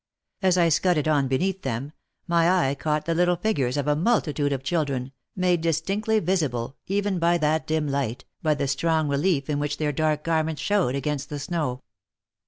[0.41, 1.91] As I scudded on beneath them,
[2.27, 6.75] my eye caught the little figures of a multitude of children, made dis tinctly visible,
[6.87, 10.85] even by that dim light, by the strong relief in which their dark garments showed
[10.95, 11.83] themselves against the snow.